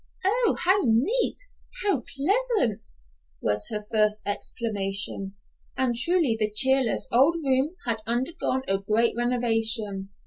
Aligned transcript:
"Oh, 0.25 0.57
how 0.63 0.79
neat, 0.81 1.43
how 1.83 2.01
pleasant!" 2.01 2.87
was 3.39 3.67
her 3.69 3.85
first 3.91 4.17
exclamation, 4.25 5.35
and 5.77 5.95
truly 5.95 6.35
the 6.39 6.49
cheerless 6.49 7.07
old 7.11 7.35
room 7.45 7.75
had 7.85 8.01
undergone 8.07 8.63
a 8.67 8.79
great 8.79 9.15
renovation. 9.15 10.09